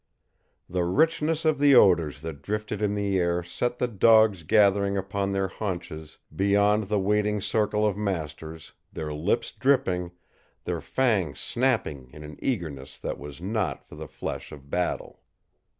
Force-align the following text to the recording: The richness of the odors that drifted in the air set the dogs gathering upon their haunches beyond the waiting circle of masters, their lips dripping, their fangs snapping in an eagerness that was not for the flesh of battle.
The 0.67 0.83
richness 0.83 1.45
of 1.45 1.59
the 1.59 1.75
odors 1.75 2.21
that 2.21 2.41
drifted 2.41 2.81
in 2.81 2.95
the 2.95 3.19
air 3.19 3.43
set 3.43 3.77
the 3.77 3.87
dogs 3.87 4.41
gathering 4.41 4.97
upon 4.97 5.31
their 5.31 5.47
haunches 5.47 6.17
beyond 6.35 6.85
the 6.85 6.97
waiting 6.99 7.39
circle 7.39 7.85
of 7.85 7.95
masters, 7.95 8.73
their 8.91 9.13
lips 9.13 9.51
dripping, 9.51 10.09
their 10.63 10.81
fangs 10.81 11.39
snapping 11.39 12.09
in 12.11 12.23
an 12.23 12.39
eagerness 12.41 12.97
that 12.97 13.19
was 13.19 13.41
not 13.43 13.87
for 13.87 13.93
the 13.93 14.07
flesh 14.07 14.51
of 14.51 14.71
battle. 14.71 15.21